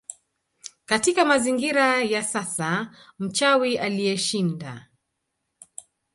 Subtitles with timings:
[0.85, 4.65] Katika mazingira ya sasa mchawi aliyeshind